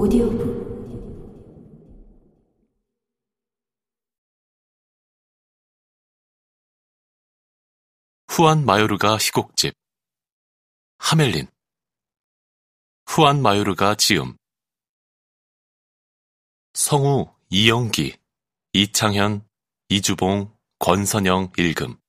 [0.00, 0.40] 오디오북.
[8.28, 9.74] 후안 마요르가 희곡집.
[10.96, 11.48] 하멜린.
[13.08, 14.38] 후안 마요르가 지음.
[16.72, 18.16] 성우 이영기
[18.72, 19.46] 이창현
[19.90, 22.00] 이주봉 권선영 읽음.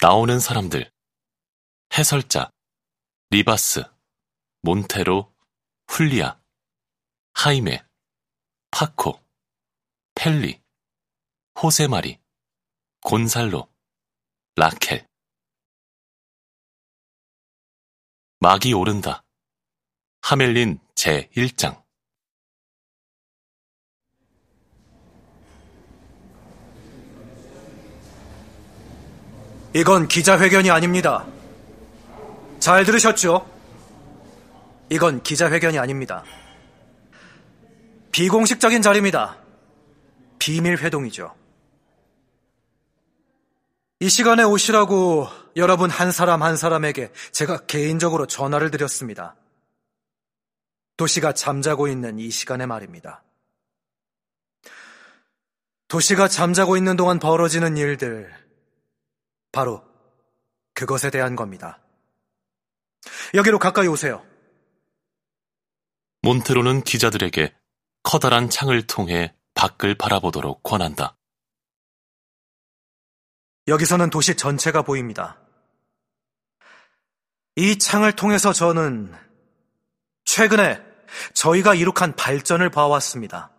[0.00, 0.92] 나오는 사람들.
[1.98, 2.52] 해설자.
[3.30, 3.82] 리바스.
[4.62, 5.29] 몬테로
[5.90, 6.40] 훌리아
[7.34, 7.84] 하이메
[8.70, 9.20] 파코
[10.14, 10.62] 펠리
[11.60, 12.20] 호세마리
[13.02, 13.68] 곤살로
[14.54, 15.04] 라켈
[18.38, 19.24] 막이 오른다
[20.22, 21.82] 하멜린 제1장
[29.74, 31.26] 이건 기자회견이 아닙니다.
[32.58, 33.59] 잘 들으셨죠?
[34.90, 36.24] 이건 기자회견이 아닙니다.
[38.10, 39.38] 비공식적인 자리입니다.
[40.40, 41.34] 비밀 회동이죠.
[44.00, 49.36] 이 시간에 오시라고 여러분 한 사람 한 사람에게 제가 개인적으로 전화를 드렸습니다.
[50.96, 53.22] 도시가 잠자고 있는 이 시간에 말입니다.
[55.86, 58.32] 도시가 잠자고 있는 동안 벌어지는 일들,
[59.52, 59.84] 바로
[60.74, 61.78] 그것에 대한 겁니다.
[63.34, 64.24] 여기로 가까이 오세요.
[66.22, 67.54] 몬테로는 기자들에게
[68.02, 71.16] 커다란 창을 통해 밖을 바라보도록 권한다.
[73.68, 75.38] 여기서는 도시 전체가 보입니다.
[77.56, 79.14] 이 창을 통해서 저는
[80.24, 80.82] 최근에
[81.34, 83.50] 저희가 이룩한 발전을 봐왔습니다.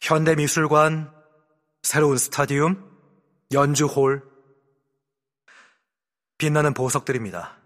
[0.00, 1.12] 현대미술관,
[1.82, 2.96] 새로운 스타디움,
[3.52, 4.22] 연주홀,
[6.38, 7.56] 빛나는 보석들입니다.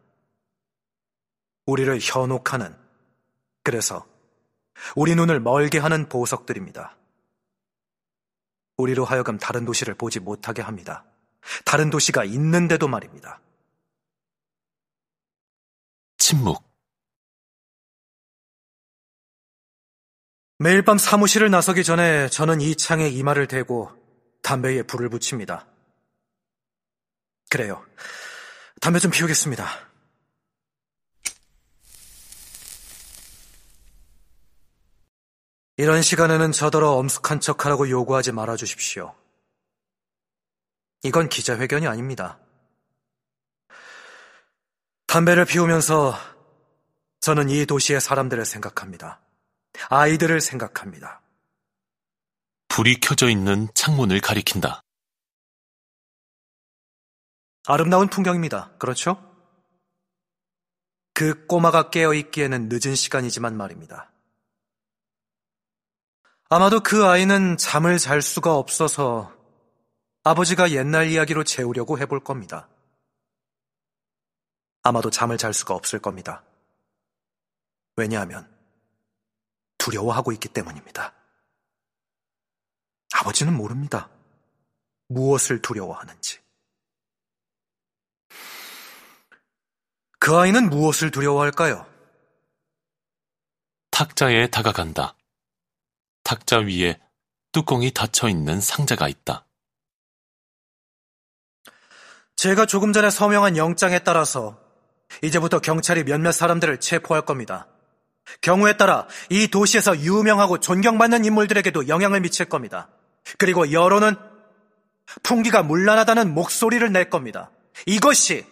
[1.66, 2.79] 우리를 현혹하는,
[3.62, 4.06] 그래서
[4.96, 6.96] 우리 눈을 멀게 하는 보석들입니다.
[8.76, 11.04] 우리로 하여금 다른 도시를 보지 못하게 합니다.
[11.64, 13.40] 다른 도시가 있는데도 말입니다.
[16.18, 16.62] 침묵.
[20.58, 23.90] 매일 밤 사무실을 나서기 전에 저는 이 창에 이마를 대고
[24.42, 25.66] 담배에 불을 붙입니다.
[27.48, 27.84] 그래요.
[28.80, 29.89] 담배 좀 피우겠습니다.
[35.80, 39.16] 이런 시간에는 저더러 엄숙한 척하라고 요구하지 말아 주십시오.
[41.02, 42.38] 이건 기자회견이 아닙니다.
[45.06, 46.14] 담배를 피우면서
[47.22, 49.22] 저는 이 도시의 사람들을 생각합니다.
[49.88, 51.22] 아이들을 생각합니다.
[52.68, 54.82] 불이 켜져 있는 창문을 가리킨다.
[57.66, 58.72] 아름다운 풍경입니다.
[58.78, 59.16] 그렇죠?
[61.14, 64.10] 그 꼬마가 깨어 있기에는 늦은 시간이지만 말입니다.
[66.52, 69.32] 아마도 그 아이는 잠을 잘 수가 없어서
[70.24, 72.68] 아버지가 옛날 이야기로 재우려고 해볼 겁니다.
[74.82, 76.42] 아마도 잠을 잘 수가 없을 겁니다.
[77.94, 78.52] 왜냐하면
[79.78, 81.14] 두려워하고 있기 때문입니다.
[83.14, 84.10] 아버지는 모릅니다.
[85.06, 86.40] 무엇을 두려워하는지.
[90.18, 91.86] 그 아이는 무엇을 두려워할까요?
[93.92, 95.14] 탁자에 다가간다.
[96.30, 96.96] 탁자 위에
[97.50, 99.46] 뚜껑이 닫혀 있는 상자가 있다.
[102.36, 104.56] 제가 조금 전에 서명한 영장에 따라서
[105.22, 107.66] 이제부터 경찰이 몇몇 사람들을 체포할 겁니다.
[108.42, 112.88] 경우에 따라 이 도시에서 유명하고 존경받는 인물들에게도 영향을 미칠 겁니다.
[113.36, 114.14] 그리고 여론은
[115.24, 117.50] 풍기가 문란하다는 목소리를 낼 겁니다.
[117.86, 118.46] 이것이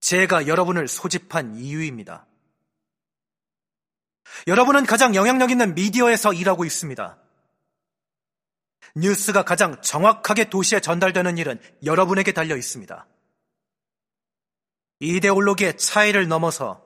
[0.00, 2.26] 제가 여러분을 소집한 이유입니다.
[4.46, 7.18] 여러분은 가장 영향력 있는 미디어에서 일하고 있습니다.
[8.96, 13.06] 뉴스가 가장 정확하게 도시에 전달되는 일은 여러분에게 달려 있습니다.
[15.00, 16.84] 이데올로기의 차이를 넘어서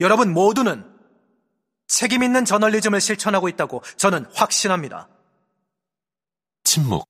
[0.00, 0.96] 여러분 모두는
[1.86, 5.08] 책임 있는 저널리즘을 실천하고 있다고 저는 확신합니다.
[6.64, 7.08] 침묵.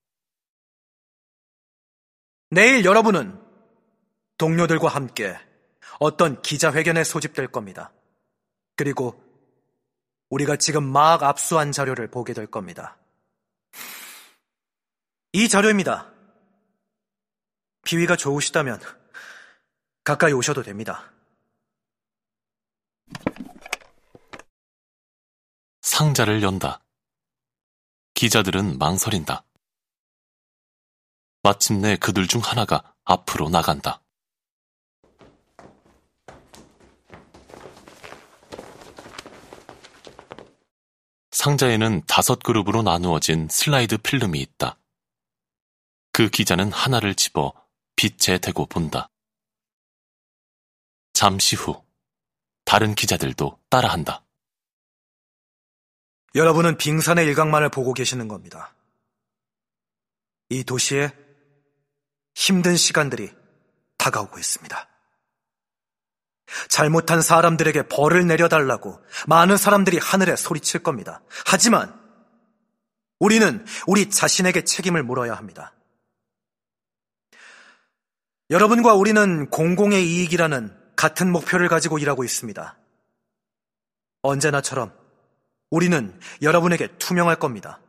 [2.51, 3.39] 내일 여러분은
[4.39, 5.37] 동료들과 함께
[5.99, 7.93] 어떤 기자회견에 소집될 겁니다.
[8.79, 9.21] 그리고
[10.31, 12.97] 우리가 지금 막 압수한 자료를 보게 될 겁니다.
[15.33, 16.13] 이 자료입니다.
[17.85, 18.81] 비위가 좋으시다면
[20.05, 21.11] 가까이 오셔도 됩니다.
[25.83, 26.81] 상자를 연다.
[28.15, 29.43] 기자들은 망설인다.
[31.43, 34.01] 마침내 그들 중 하나가 앞으로 나간다.
[41.39, 44.77] 상자에는 다섯 그룹으로 나누어진 슬라이드 필름이 있다.
[46.11, 47.53] 그 기자는 하나를 집어
[47.95, 49.09] 빛에 대고 본다.
[51.13, 51.81] 잠시 후
[52.65, 54.25] 다른 기자들도 따라한다.
[56.35, 58.75] 여러분은 빙산의 일각만을 보고 계시는 겁니다.
[60.49, 61.13] 이 도시에
[62.35, 63.31] 힘든 시간들이
[63.97, 64.89] 다가오고 있습니다.
[66.69, 71.21] 잘못한 사람들에게 벌을 내려달라고 많은 사람들이 하늘에 소리칠 겁니다.
[71.47, 71.95] 하지만
[73.19, 75.75] 우리는 우리 자신에게 책임을 물어야 합니다.
[78.51, 82.79] 여러분과 우리는 공공의 이익이라는 같은 목표를 가지고 일하고 있습니다.
[84.23, 84.93] 언제나처럼
[85.71, 87.81] 우리는 여러분에게 투명할 겁니다.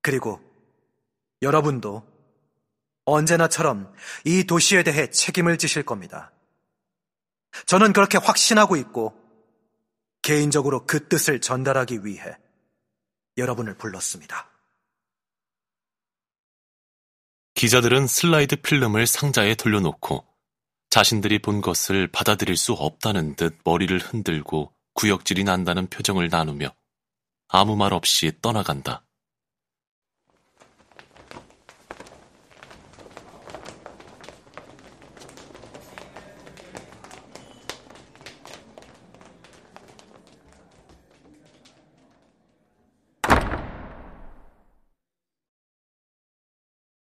[0.00, 0.40] 그리고
[1.42, 2.06] 여러분도
[3.04, 3.92] 언제나처럼
[4.24, 6.30] 이 도시에 대해 책임을 지실 겁니다.
[7.64, 9.14] 저는 그렇게 확신하고 있고
[10.22, 12.36] 개인적으로 그 뜻을 전달하기 위해
[13.36, 14.50] 여러분을 불렀습니다.
[17.54, 20.26] 기자들은 슬라이드 필름을 상자에 돌려놓고
[20.90, 26.74] 자신들이 본 것을 받아들일 수 없다는 듯 머리를 흔들고 구역질이 난다는 표정을 나누며
[27.48, 29.05] 아무 말 없이 떠나간다.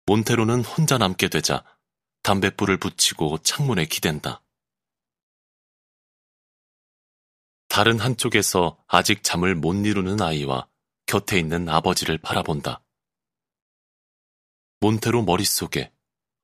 [0.05, 1.63] 몬테로는 혼자 남게 되자
[2.23, 4.41] 담뱃불을 붙이고 창문에 기댄다.
[7.69, 10.67] 다른 한쪽에서 아직 잠을 못 이루는 아이와
[11.05, 12.83] 곁에 있는 아버지를 바라본다.
[14.79, 15.91] 몬테로 머릿속에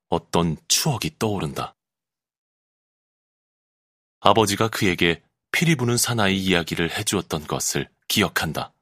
[0.07, 1.75] 어떤 추억이 떠오른다.
[4.21, 5.21] 아버지가 그에게
[5.51, 8.73] 피리 부는 사나이 이야기를 해주었던 것을 기억한다.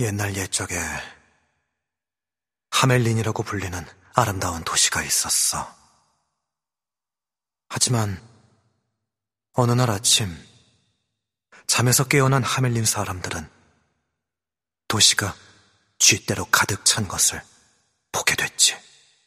[0.00, 0.80] 옛날 옛적에
[2.70, 5.74] 하멜린이라고 불리는 아름다운 도시가 있었어.
[7.68, 8.20] 하지만
[9.52, 10.34] 어느 날 아침
[11.66, 13.48] 잠에서 깨어난 하멜린 사람들은
[14.88, 15.36] 도시가
[15.98, 17.42] 쥐대로 가득 찬 것을
[18.10, 18.76] 보게 됐지.